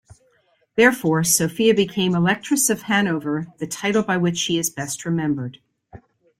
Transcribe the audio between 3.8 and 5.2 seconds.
by which she is best